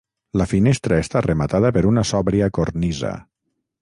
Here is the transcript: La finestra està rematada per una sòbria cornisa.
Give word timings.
La 0.41 0.45
finestra 0.53 0.97
està 1.01 1.21
rematada 1.25 1.71
per 1.75 1.83
una 1.91 2.05
sòbria 2.13 2.49
cornisa. 2.59 3.13